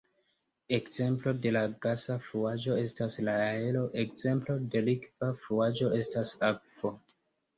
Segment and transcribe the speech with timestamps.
[0.75, 1.49] Ekzemplo de
[1.85, 6.95] gasa fluaĵo estas la aero; ekzemplo de likva fluaĵo estas akvo.